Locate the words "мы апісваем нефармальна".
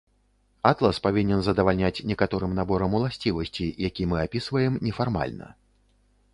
4.15-5.47